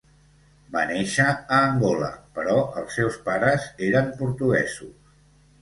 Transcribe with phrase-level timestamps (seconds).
[0.75, 2.09] Va néixer a Angola
[2.39, 4.93] però els seus pares eren portuguesos.